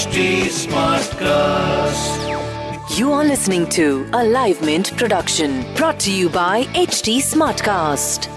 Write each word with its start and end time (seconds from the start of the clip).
HT 0.00 0.48
Smartcast. 0.48 2.20
You 2.96 3.12
are 3.12 3.22
listening 3.22 3.68
to 3.68 4.08
a 4.14 4.24
Live 4.24 4.62
Mint 4.64 4.96
production 4.96 5.62
brought 5.74 6.00
to 6.00 6.10
you 6.10 6.30
by 6.30 6.64
HT 6.72 7.18
Smartcast. 7.18 8.30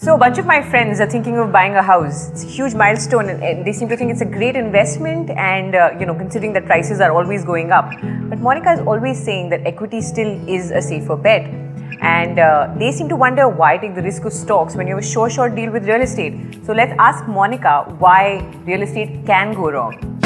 So, 0.00 0.16
a 0.16 0.18
bunch 0.18 0.38
of 0.38 0.46
my 0.46 0.68
friends 0.68 0.98
are 0.98 1.08
thinking 1.08 1.38
of 1.38 1.52
buying 1.52 1.76
a 1.76 1.82
house. 1.82 2.30
It's 2.30 2.42
a 2.42 2.48
huge 2.48 2.74
milestone, 2.74 3.28
and 3.28 3.64
they 3.64 3.72
seem 3.72 3.88
to 3.88 3.96
think 3.96 4.10
it's 4.10 4.20
a 4.20 4.24
great 4.24 4.56
investment. 4.56 5.30
And 5.30 5.76
uh, 5.76 5.92
you 6.00 6.06
know, 6.06 6.16
considering 6.16 6.54
that 6.54 6.66
prices 6.66 7.00
are 7.00 7.12
always 7.12 7.44
going 7.44 7.70
up, 7.70 7.92
but 8.30 8.40
Monica 8.40 8.72
is 8.72 8.80
always 8.80 9.16
saying 9.22 9.50
that 9.50 9.64
equity 9.64 10.00
still 10.00 10.32
is 10.48 10.72
a 10.72 10.82
safer 10.82 11.14
bet 11.14 11.69
and 12.00 12.38
uh, 12.38 12.72
they 12.78 12.90
seem 12.92 13.08
to 13.08 13.16
wonder 13.16 13.48
why 13.48 13.76
take 13.76 13.94
the 13.94 14.02
risk 14.02 14.24
of 14.24 14.32
stocks 14.32 14.74
when 14.74 14.86
you 14.86 14.94
have 14.94 15.04
a 15.04 15.06
sure 15.06 15.28
short 15.28 15.54
deal 15.54 15.70
with 15.70 15.86
real 15.86 16.00
estate. 16.00 16.64
So 16.64 16.72
let's 16.72 16.94
ask 16.98 17.26
Monica 17.26 17.84
why 17.98 18.38
real 18.64 18.82
estate 18.82 19.26
can 19.26 19.52
go 19.54 19.70
wrong. 19.70 20.20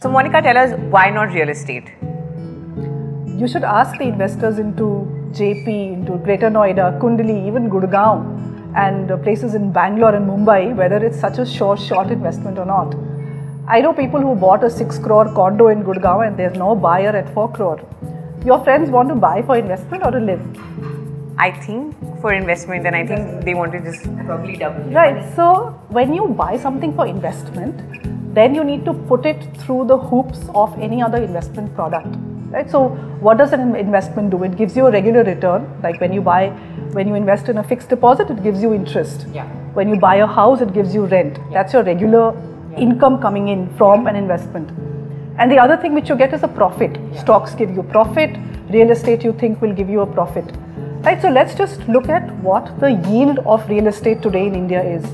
So 0.00 0.10
Monica, 0.10 0.42
tell 0.42 0.56
us 0.56 0.78
why 0.90 1.10
not 1.10 1.32
real 1.32 1.48
estate? 1.48 1.92
You 3.36 3.48
should 3.48 3.64
ask 3.64 3.98
the 3.98 4.04
investors 4.04 4.58
into 4.58 5.08
Jaypee, 5.32 5.94
into 5.94 6.18
Greater 6.18 6.50
Noida, 6.50 7.00
Kundli, 7.00 7.46
even 7.48 7.68
Gurgaon, 7.68 8.74
and 8.76 9.10
uh, 9.10 9.16
places 9.16 9.54
in 9.54 9.72
Bangalore 9.72 10.14
and 10.14 10.28
Mumbai 10.28 10.76
whether 10.76 11.04
it's 11.04 11.18
such 11.18 11.38
a 11.38 11.46
sure 11.46 11.76
short 11.76 12.10
investment 12.10 12.58
or 12.58 12.64
not. 12.64 12.94
I 13.66 13.80
know 13.80 13.94
people 13.94 14.20
who 14.20 14.34
bought 14.34 14.62
a 14.62 14.68
6 14.68 14.98
crore 14.98 15.24
condo 15.32 15.68
in 15.68 15.84
Gurgaon 15.84 16.26
and 16.26 16.36
there's 16.36 16.54
no 16.54 16.74
buyer 16.74 17.08
at 17.08 17.32
4 17.32 17.50
crore. 17.50 17.80
Your 18.44 18.62
friends 18.62 18.90
want 18.90 19.08
to 19.08 19.14
buy 19.14 19.40
for 19.40 19.56
investment 19.56 20.04
or 20.04 20.10
to 20.10 20.18
live? 20.18 20.42
I 21.38 21.50
think 21.50 21.96
for 22.20 22.34
investment 22.34 22.86
and 22.86 22.94
I 22.94 23.06
think 23.06 23.42
they 23.42 23.54
want 23.54 23.72
to 23.72 23.80
just 23.80 24.02
probably 24.26 24.56
double. 24.56 24.84
Right. 24.90 25.34
So 25.34 25.80
when 25.88 26.12
you 26.12 26.26
buy 26.28 26.58
something 26.58 26.94
for 26.94 27.06
investment, 27.06 28.34
then 28.34 28.54
you 28.54 28.64
need 28.64 28.84
to 28.84 28.92
put 28.92 29.24
it 29.24 29.42
through 29.56 29.86
the 29.86 29.96
hoops 29.96 30.40
of 30.54 30.78
any 30.78 31.00
other 31.00 31.22
investment 31.22 31.74
product. 31.74 32.14
Right? 32.50 32.70
So 32.70 32.88
what 33.20 33.38
does 33.38 33.54
an 33.54 33.74
investment 33.74 34.28
do? 34.28 34.44
It 34.44 34.58
gives 34.58 34.76
you 34.76 34.88
a 34.88 34.90
regular 34.90 35.24
return. 35.24 35.80
Like 35.82 36.02
when 36.02 36.12
you 36.12 36.20
buy, 36.20 36.50
when 36.92 37.08
you 37.08 37.14
invest 37.14 37.48
in 37.48 37.56
a 37.56 37.64
fixed 37.64 37.88
deposit, 37.88 38.28
it 38.28 38.42
gives 38.42 38.60
you 38.60 38.74
interest. 38.74 39.26
Yeah. 39.32 39.46
When 39.72 39.88
you 39.88 39.98
buy 39.98 40.16
a 40.16 40.26
house, 40.26 40.60
it 40.60 40.74
gives 40.74 40.94
you 40.94 41.06
rent. 41.06 41.38
Yeah. 41.38 41.62
That's 41.62 41.72
your 41.72 41.82
regular 41.82 42.36
income 42.76 43.20
coming 43.20 43.48
in 43.48 43.68
from 43.76 44.06
an 44.06 44.16
investment. 44.16 44.70
And 45.38 45.50
the 45.50 45.58
other 45.58 45.76
thing 45.76 45.94
which 45.94 46.08
you 46.08 46.16
get 46.16 46.32
is 46.32 46.42
a 46.42 46.48
profit. 46.48 46.98
Stocks 47.18 47.54
give 47.54 47.70
you 47.70 47.82
profit, 47.82 48.36
real 48.70 48.90
estate 48.90 49.24
you 49.24 49.32
think 49.32 49.60
will 49.60 49.74
give 49.74 49.88
you 49.88 50.00
a 50.00 50.06
profit. 50.06 50.44
Right, 51.02 51.20
so 51.20 51.28
let's 51.28 51.54
just 51.54 51.80
look 51.88 52.08
at 52.08 52.34
what 52.36 52.80
the 52.80 52.92
yield 53.10 53.40
of 53.40 53.68
real 53.68 53.88
estate 53.88 54.22
today 54.22 54.46
in 54.46 54.54
India 54.54 54.82
is. 54.82 55.04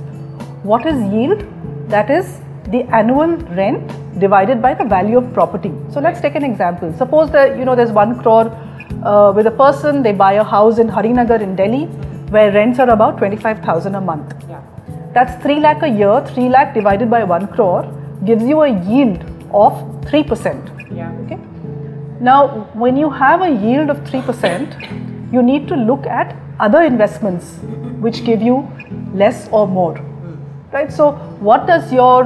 What 0.63 0.87
is 0.87 1.01
yield? 1.13 1.45
That 1.89 2.11
is 2.11 2.41
the 2.69 2.83
annual 2.95 3.37
rent 3.59 4.21
divided 4.21 4.63
by 4.63 4.75
the 4.75 4.85
value 4.85 5.19
of 5.19 5.33
property. 5.33 5.73
So 5.93 6.01
let's 6.01 6.21
take 6.21 6.35
an 6.37 6.45
example. 6.45 6.93
Suppose 6.97 7.31
that 7.33 7.59
you 7.59 7.65
know 7.65 7.75
there's 7.75 7.91
one 7.91 8.21
crore 8.23 8.53
uh, 9.05 9.33
with 9.35 9.47
a 9.47 9.51
person, 9.51 10.03
they 10.03 10.13
buy 10.13 10.35
a 10.35 10.45
house 10.45 10.79
in 10.79 10.89
Harinagar 10.89 11.41
in 11.41 11.57
Delhi 11.57 11.87
where 12.31 12.53
rents 12.53 12.79
are 12.79 12.91
about 12.91 13.19
25,000 13.19 13.95
a 13.95 14.01
month. 14.01 14.35
Yeah. 14.49 14.63
That's 15.13 15.43
3 15.43 15.61
lakh 15.61 15.83
a 15.83 15.89
year, 15.89 16.25
3 16.27 16.49
lakh 16.49 16.75
divided 16.75 17.11
by 17.11 17.25
1 17.25 17.49
crore 17.49 17.85
gives 18.25 18.45
you 18.45 18.61
a 18.61 18.69
yield 18.69 19.23
of 19.53 19.73
3%. 20.03 20.95
Yeah. 20.95 21.13
Okay. 21.25 21.39
Now, 22.21 22.69
when 22.75 22.97
you 22.97 23.11
have 23.11 23.43
a 23.43 23.51
yield 23.51 23.91
of 23.91 23.99
3%, 24.05 25.33
you 25.33 25.43
need 25.43 25.67
to 25.69 25.75
look 25.75 26.07
at 26.07 26.37
other 26.59 26.83
investments 26.83 27.57
which 28.01 28.25
give 28.25 28.43
you 28.43 28.69
less 29.15 29.49
or 29.51 29.67
more. 29.67 29.95
Right? 30.73 30.93
So, 30.93 31.13
what 31.41 31.67
does 31.67 31.93
your 31.93 32.25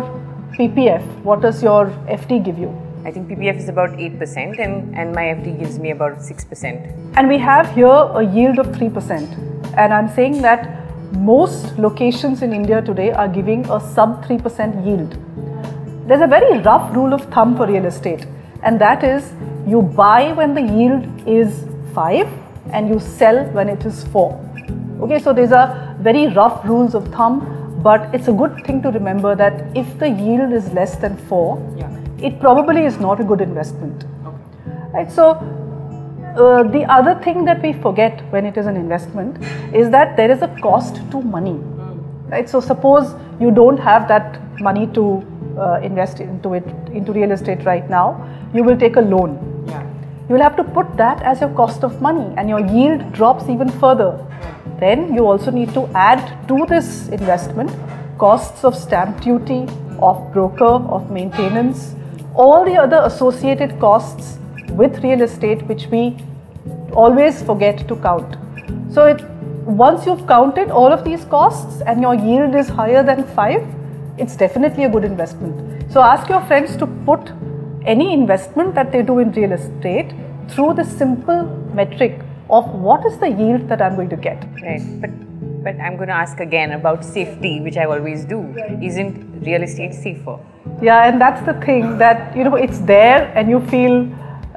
PPF, 0.59 1.05
what 1.23 1.41
does 1.41 1.63
your 1.63 1.87
FD 2.07 2.45
give 2.45 2.59
you? 2.59 2.71
I 3.05 3.11
think 3.11 3.29
PPF 3.29 3.59
is 3.59 3.69
about 3.69 3.91
8% 3.91 4.59
and, 4.59 4.97
and 4.97 5.15
my 5.15 5.25
FD 5.25 5.59
gives 5.59 5.79
me 5.79 5.91
about 5.91 6.19
6%. 6.19 7.15
And 7.17 7.29
we 7.29 7.39
have 7.39 7.75
here 7.75 7.87
a 7.87 8.23
yield 8.23 8.59
of 8.59 8.67
3%. 8.69 9.77
And 9.77 9.93
I'm 9.93 10.09
saying 10.09 10.43
that 10.43 10.74
most 11.17 11.79
locations 11.79 12.43
in 12.43 12.53
India 12.53 12.83
today 12.83 13.13
are 13.13 13.29
giving 13.29 13.65
a 13.71 13.81
sub 13.81 14.25
3% 14.25 14.85
yield. 14.85 15.17
There's 16.09 16.21
a 16.21 16.27
very 16.27 16.59
rough 16.59 16.95
rule 16.95 17.15
of 17.15 17.23
thumb 17.33 17.57
for 17.57 17.67
real 17.67 17.87
estate, 17.87 18.27
and 18.63 18.81
that 18.81 19.05
is 19.05 19.33
you 19.67 19.83
buy 19.83 20.33
when 20.33 20.55
the 20.55 20.61
yield 20.61 21.29
is 21.29 21.65
5 21.95 22.29
and 22.73 22.89
you 22.89 22.99
sell 22.99 23.45
when 23.51 23.69
it 23.69 23.85
is 23.85 24.05
4. 24.09 24.41
Okay, 25.01 25.19
so 25.19 25.33
these 25.33 25.53
are 25.53 25.97
very 26.01 26.29
rough 26.29 26.65
rules 26.65 26.95
of 26.95 27.09
thumb, 27.09 27.81
but 27.83 28.15
it's 28.15 28.29
a 28.29 28.33
good 28.33 28.65
thing 28.65 28.83
to 28.83 28.91
remember 28.91 29.35
that 29.35 29.77
if 29.77 29.99
the 29.99 30.09
yield 30.09 30.53
is 30.53 30.73
less 30.73 30.97
than 30.97 31.17
4, 31.17 31.77
yeah. 31.79 31.91
it 32.19 32.41
probably 32.41 32.85
is 32.85 32.99
not 32.99 33.21
a 33.21 33.25
good 33.25 33.41
investment. 33.41 34.05
Okay. 34.27 34.37
Right, 34.93 35.11
so 35.11 35.35
uh, 36.37 36.63
the 36.65 36.85
other 36.85 37.15
thing 37.23 37.45
that 37.45 37.63
we 37.63 37.73
forget 37.73 38.21
when 38.31 38.45
it 38.45 38.57
is 38.57 38.67
an 38.67 38.77
investment 38.77 39.43
is 39.75 39.91
that 39.91 40.17
there 40.17 40.31
is 40.31 40.43
a 40.43 40.49
cost 40.61 40.97
to 41.11 41.23
money. 41.23 41.59
Right? 42.29 42.49
So 42.49 42.61
suppose 42.61 43.15
you 43.41 43.51
don't 43.51 43.79
have 43.79 44.09
that 44.09 44.41
money 44.61 44.87
to 44.89 45.25
uh, 45.59 45.81
invest 45.83 46.21
into 46.21 46.55
it 46.55 46.65
into 46.93 47.13
real 47.13 47.31
estate 47.31 47.65
right 47.65 47.89
now, 47.89 48.07
you 48.53 48.65
will 48.65 48.77
take 48.77 48.97
a 48.97 49.01
loan. 49.01 49.65
Yeah. 49.69 49.83
You 50.29 50.35
will 50.35 50.43
have 50.43 50.57
to 50.57 50.65
put 50.65 50.97
that 50.97 51.23
as 51.23 51.41
your 51.41 51.51
cost 51.51 51.85
of 51.85 52.01
money, 52.01 52.35
and 52.37 52.49
your 52.49 52.61
yield 52.61 53.13
drops 53.13 53.49
even 53.49 53.69
further. 53.69 54.19
Then 54.81 55.15
you 55.15 55.27
also 55.27 55.51
need 55.51 55.73
to 55.75 55.87
add 55.95 56.49
to 56.49 56.67
this 56.67 57.09
investment 57.09 57.71
costs 58.19 58.65
of 58.65 58.77
stamp 58.77 59.21
duty, 59.21 59.67
of 60.01 60.33
broker, 60.33 60.65
of 60.65 61.11
maintenance, 61.11 61.95
all 62.35 62.65
the 62.65 62.77
other 62.77 63.03
associated 63.05 63.79
costs 63.79 64.34
with 64.71 65.03
real 65.03 65.23
estate 65.23 65.63
which 65.67 65.87
we 65.87 66.17
always 66.93 67.43
forget 67.43 67.87
to 67.89 67.97
count. 67.97 68.37
So 68.93 69.07
it, 69.07 69.23
once 69.65 70.07
you've 70.07 70.27
counted 70.27 70.71
all 70.71 70.93
of 70.93 71.05
these 71.05 71.25
costs 71.25 71.83
and 71.83 72.01
your 72.01 72.15
yield 72.15 72.55
is 72.55 72.69
higher 72.69 73.03
than 73.03 73.25
5, 73.25 73.67
it's 74.19 74.37
definitely 74.37 74.85
a 74.85 74.89
good 74.89 75.05
investment. 75.05 75.93
So 75.93 76.01
ask 76.01 76.29
your 76.29 76.41
friends 76.43 76.77
to 76.77 76.87
put 76.87 77.33
any 77.85 78.13
investment 78.13 78.75
that 78.75 78.93
they 78.93 79.03
do 79.03 79.19
in 79.19 79.33
real 79.33 79.53
estate 79.53 80.13
through 80.49 80.75
the 80.75 80.85
simple 80.85 81.45
metric 81.75 82.21
of 82.51 82.69
what 82.75 83.05
is 83.05 83.19
the 83.19 83.29
yield 83.29 83.69
that 83.69 83.83
I'm 83.83 83.97
going 83.97 84.11
to 84.11 84.17
get. 84.17 84.45
Right. 84.63 85.01
But 85.01 85.11
but 85.65 85.81
I'm 85.81 85.97
going 85.97 86.09
to 86.09 86.15
ask 86.15 86.41
again 86.41 86.73
about 86.73 87.03
safety, 87.03 87.59
which 87.59 87.79
I 87.79 87.87
always 87.87 88.27
do. 88.27 88.55
Isn't 88.83 89.43
real 89.47 89.63
estate 89.63 89.95
safer? 89.95 90.39
Yeah, 90.83 91.09
and 91.09 91.19
that's 91.19 91.45
the 91.47 91.55
thing 91.55 91.97
that 91.99 92.37
you 92.37 92.45
know 92.45 92.57
it's 92.57 92.81
there 92.81 93.33
and 93.35 93.49
you 93.49 93.61
feel 93.61 94.05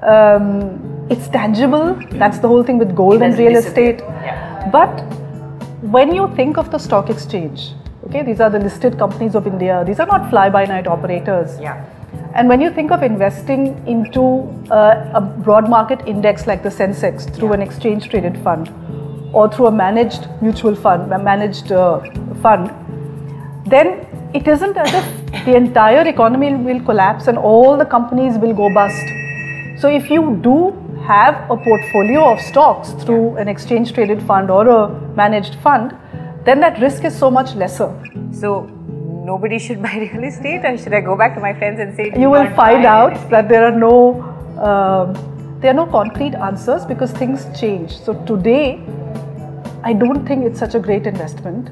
um, 0.02 1.08
it's 1.10 1.28
tangible. 1.28 1.96
That's 2.12 2.40
the 2.40 2.48
whole 2.48 2.64
thing 2.64 2.78
with 2.78 2.96
gold 2.96 3.22
and 3.22 3.38
real 3.38 3.56
estate. 3.56 4.00
Yeah. 4.00 4.70
But 4.72 5.02
when 5.82 6.14
you 6.14 6.32
think 6.36 6.58
of 6.58 6.72
the 6.72 6.78
stock 6.78 7.10
exchange, 7.10 7.74
okay, 8.06 8.24
these 8.24 8.40
are 8.40 8.50
the 8.50 8.60
listed 8.60 8.98
companies 8.98 9.36
of 9.36 9.48
India. 9.48 9.84
These 9.86 10.00
are 10.00 10.08
not 10.08 10.30
fly-by-night 10.30 10.88
operators. 10.88 11.60
Yeah. 11.60 11.86
And 12.36 12.50
when 12.50 12.62
you 12.62 12.72
think 12.72 12.92
of 12.92 13.04
investing 13.04 13.86
into 13.88 14.22
uh, 14.72 15.12
a 15.14 15.22
broad 15.22 15.70
market 15.70 16.02
index 16.06 16.46
like 16.46 16.62
the 16.62 16.70
Sensex 16.70 17.34
through 17.34 17.50
Yeah. 17.50 17.56
an 17.56 17.62
exchange 17.62 18.10
traded 18.10 18.38
fund 18.44 18.70
or 19.34 19.50
through 19.52 19.68
a 19.68 19.72
managed 19.72 20.28
mutual 20.42 20.76
fund, 20.76 21.12
a 21.12 21.20
managed 21.20 21.72
uh, 21.72 22.00
fund, 22.42 22.72
then 23.66 24.06
it 24.34 24.48
isn't 24.48 24.78
as 24.78 24.94
if 24.94 25.46
the 25.46 25.56
entire 25.56 26.08
economy 26.08 26.56
will 26.56 26.80
collapse 26.82 27.28
and 27.28 27.38
all 27.38 27.78
the 27.78 27.86
companies 27.86 28.38
will 28.38 28.54
go 28.54 28.74
bust. 28.74 29.04
So 29.80 29.88
if 29.88 30.10
you 30.10 30.40
do 30.42 30.72
have 31.06 31.36
a 31.52 31.56
portfolio 31.56 32.32
of 32.32 32.42
stocks 32.42 32.92
through 33.04 33.38
an 33.38 33.48
exchange 33.48 33.94
traded 33.94 34.24
fund 34.24 34.50
or 34.50 34.68
a 34.68 34.90
managed 35.16 35.56
fund, 35.56 35.96
then 36.46 36.60
that 36.62 36.82
risk 36.82 37.04
is 37.04 37.16
so 37.16 37.30
much 37.30 37.54
lesser. 37.56 37.90
So 38.32 38.62
nobody 39.24 39.60
should 39.60 39.82
buy 39.88 40.10
real 40.14 40.24
estate, 40.24 40.66
or 40.66 40.78
should 40.78 40.94
I 40.94 41.02
go 41.02 41.16
back 41.16 41.36
to 41.36 41.42
my 41.42 41.54
friends 41.54 41.80
and 41.80 41.96
say? 41.96 42.10
"Do 42.10 42.20
You 42.20 42.32
will 42.32 42.50
find 42.56 42.86
out 42.86 43.30
that 43.30 43.50
there 43.50 43.66
are 43.66 43.78
no 43.86 43.94
um 44.70 45.14
there 45.62 45.72
are 45.72 45.80
no 45.82 45.86
concrete 45.86 46.36
answers 46.50 46.86
because 46.86 47.12
things 47.12 47.46
change. 47.60 47.98
So 48.08 48.14
today, 48.32 48.80
I 49.84 49.94
don't 49.94 50.26
think 50.26 50.46
it's 50.46 50.60
such 50.60 50.76
a 50.76 50.80
great 50.80 51.08
investment. 51.08 51.72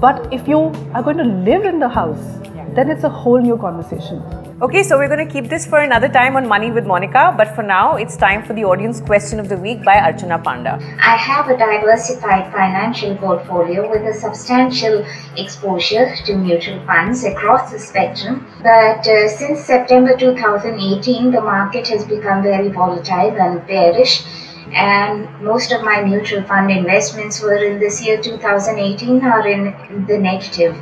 But 0.00 0.32
if 0.32 0.48
you 0.48 0.58
are 0.94 1.02
going 1.02 1.16
to 1.18 1.30
live 1.52 1.64
in 1.64 1.78
the 1.80 1.88
house, 1.88 2.26
then 2.74 2.90
it's 2.90 3.04
a 3.04 3.08
whole 3.08 3.40
new 3.40 3.56
conversation. 3.56 4.45
Okay, 4.58 4.82
so 4.82 4.96
we're 4.96 5.14
going 5.14 5.26
to 5.26 5.30
keep 5.30 5.50
this 5.50 5.66
for 5.66 5.80
another 5.80 6.08
time 6.08 6.34
on 6.34 6.48
Money 6.48 6.70
with 6.70 6.86
Monica, 6.86 7.34
but 7.36 7.54
for 7.54 7.62
now, 7.62 7.96
it's 7.96 8.16
time 8.16 8.42
for 8.42 8.54
the 8.54 8.64
audience 8.64 9.02
question 9.02 9.38
of 9.38 9.50
the 9.50 9.56
week 9.58 9.84
by 9.84 9.96
Archana 9.96 10.42
Panda. 10.42 10.78
I 10.98 11.14
have 11.14 11.50
a 11.50 11.58
diversified 11.58 12.50
financial 12.50 13.14
portfolio 13.16 13.86
with 13.90 14.00
a 14.04 14.14
substantial 14.18 15.04
exposure 15.36 16.16
to 16.24 16.36
mutual 16.38 16.80
funds 16.86 17.22
across 17.24 17.70
the 17.70 17.78
spectrum. 17.78 18.46
But 18.62 19.06
uh, 19.06 19.28
since 19.28 19.60
September 19.60 20.16
2018, 20.16 21.32
the 21.32 21.42
market 21.42 21.88
has 21.88 22.06
become 22.06 22.42
very 22.42 22.70
volatile 22.70 23.36
and 23.38 23.66
bearish. 23.66 24.24
And 24.72 25.28
most 25.42 25.70
of 25.70 25.82
my 25.82 26.00
mutual 26.02 26.42
fund 26.44 26.70
investments 26.70 27.42
were 27.42 27.62
in 27.62 27.78
this 27.78 28.02
year 28.02 28.22
2018 28.22 29.22
are 29.22 29.46
in 29.46 30.06
the 30.06 30.16
negative 30.16 30.80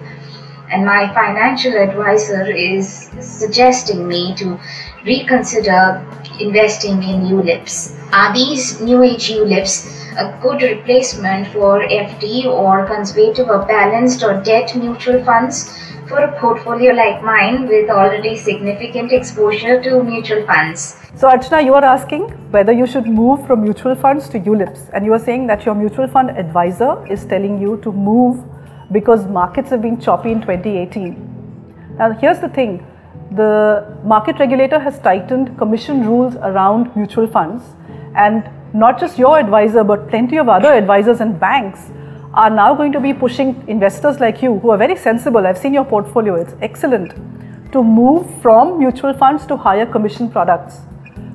and 0.74 0.84
my 0.84 1.02
financial 1.14 1.74
advisor 1.80 2.50
is 2.50 3.08
suggesting 3.20 4.08
me 4.08 4.34
to 4.34 4.58
reconsider 5.04 6.04
investing 6.40 7.02
in 7.02 7.20
ULIPs. 7.34 7.76
Are 8.12 8.34
these 8.34 8.80
new 8.80 9.02
age 9.04 9.28
ULIPs 9.30 9.76
a 10.18 10.36
good 10.42 10.62
replacement 10.62 11.46
for 11.48 11.80
FD 11.82 12.46
or 12.46 12.86
conservative 12.86 13.48
or 13.48 13.64
balanced 13.66 14.24
or 14.24 14.40
debt 14.42 14.74
mutual 14.74 15.22
funds 15.24 15.76
for 16.08 16.18
a 16.18 16.40
portfolio 16.40 16.92
like 16.92 17.22
mine 17.22 17.66
with 17.66 17.90
already 17.90 18.36
significant 18.36 19.12
exposure 19.12 19.80
to 19.82 20.02
mutual 20.02 20.44
funds? 20.46 20.96
So, 21.14 21.28
Archana, 21.28 21.64
you 21.64 21.74
are 21.74 21.84
asking 21.84 22.24
whether 22.50 22.72
you 22.72 22.86
should 22.86 23.06
move 23.06 23.46
from 23.46 23.62
mutual 23.62 23.94
funds 23.94 24.28
to 24.30 24.40
ULIPs, 24.40 24.90
and 24.92 25.04
you 25.04 25.12
are 25.12 25.18
saying 25.18 25.46
that 25.46 25.64
your 25.64 25.74
mutual 25.74 26.08
fund 26.08 26.30
advisor 26.30 27.06
is 27.08 27.24
telling 27.24 27.60
you 27.60 27.76
to 27.82 27.92
move 27.92 28.44
because 28.92 29.26
markets 29.26 29.70
have 29.70 29.82
been 29.82 30.00
choppy 30.00 30.32
in 30.32 30.40
2018. 30.40 31.96
Now, 31.98 32.12
here's 32.12 32.40
the 32.40 32.48
thing 32.48 32.86
the 33.30 33.98
market 34.04 34.38
regulator 34.38 34.78
has 34.78 34.98
tightened 35.00 35.56
commission 35.58 36.06
rules 36.06 36.36
around 36.36 36.94
mutual 36.94 37.26
funds, 37.26 37.64
and 38.14 38.48
not 38.72 39.00
just 39.00 39.18
your 39.18 39.38
advisor, 39.38 39.84
but 39.84 40.08
plenty 40.08 40.36
of 40.36 40.48
other 40.48 40.72
advisors 40.72 41.20
and 41.20 41.38
banks 41.38 41.90
are 42.34 42.50
now 42.50 42.74
going 42.74 42.92
to 42.92 43.00
be 43.00 43.12
pushing 43.14 43.62
investors 43.68 44.18
like 44.20 44.42
you 44.42 44.58
who 44.58 44.70
are 44.70 44.76
very 44.76 44.96
sensible. 44.96 45.46
I've 45.46 45.58
seen 45.58 45.72
your 45.72 45.84
portfolio, 45.84 46.34
it's 46.34 46.54
excellent 46.60 47.14
to 47.72 47.82
move 47.82 48.28
from 48.42 48.78
mutual 48.78 49.14
funds 49.14 49.46
to 49.46 49.56
higher 49.56 49.86
commission 49.86 50.30
products. 50.30 50.78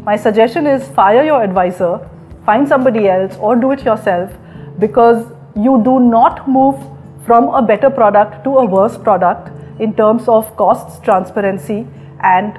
My 0.04 0.16
suggestion 0.16 0.68
is 0.68 0.88
fire 0.90 1.24
your 1.24 1.44
advisor, 1.44 2.10
find 2.46 2.68
somebody 2.68 3.08
else, 3.08 3.36
or 3.38 3.56
do 3.56 3.72
it 3.72 3.84
yourself 3.84 4.32
because 4.80 5.26
you 5.56 5.82
do 5.84 6.00
not 6.00 6.48
move 6.48 6.76
from 7.26 7.50
a 7.50 7.62
better 7.62 7.90
product 7.90 8.44
to 8.44 8.58
a 8.58 8.66
worse 8.66 8.98
product 8.98 9.52
in 9.80 9.94
terms 9.94 10.28
of 10.28 10.56
costs, 10.56 11.00
transparency, 11.00 11.88
and 12.22 12.58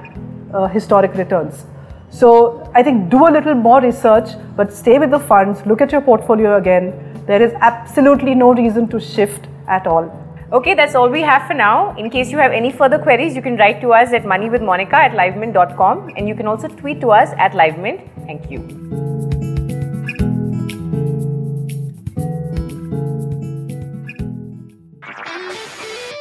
uh, 0.53 0.67
historic 0.67 1.13
returns. 1.15 1.65
So 2.09 2.69
I 2.75 2.83
think 2.83 3.09
do 3.09 3.27
a 3.27 3.31
little 3.31 3.53
more 3.53 3.81
research, 3.81 4.29
but 4.55 4.73
stay 4.73 4.99
with 4.99 5.11
the 5.11 5.19
funds, 5.19 5.65
look 5.65 5.81
at 5.81 5.91
your 5.91 6.01
portfolio 6.01 6.57
again. 6.57 6.93
There 7.25 7.41
is 7.41 7.53
absolutely 7.61 8.35
no 8.35 8.53
reason 8.53 8.87
to 8.89 8.99
shift 8.99 9.47
at 9.67 9.87
all. 9.87 10.11
Okay, 10.51 10.73
that's 10.73 10.95
all 10.95 11.07
we 11.07 11.21
have 11.21 11.47
for 11.47 11.53
now. 11.53 11.95
In 11.95 12.09
case 12.09 12.29
you 12.29 12.37
have 12.37 12.51
any 12.51 12.73
further 12.73 12.99
queries, 12.99 13.35
you 13.37 13.41
can 13.41 13.55
write 13.55 13.79
to 13.79 13.93
us 13.93 14.11
at 14.11 14.23
moneywithmonica 14.23 14.93
at 14.93 15.11
livemint.com 15.13 16.11
and 16.17 16.27
you 16.27 16.35
can 16.35 16.45
also 16.45 16.67
tweet 16.67 16.99
to 16.99 17.11
us 17.11 17.29
at 17.37 17.53
livemint. 17.53 18.05
Thank 18.25 18.51
you. 18.51 19.20